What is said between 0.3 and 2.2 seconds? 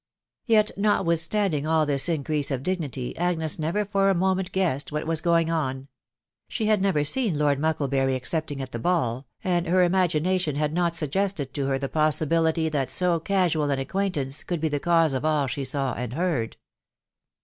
Yet notwithstanding all this